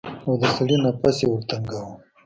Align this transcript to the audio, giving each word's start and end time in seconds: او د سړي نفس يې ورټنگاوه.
او 0.25 0.33
د 0.41 0.43
سړي 0.57 0.77
نفس 0.85 1.17
يې 1.21 1.27
ورټنگاوه. 1.29 1.93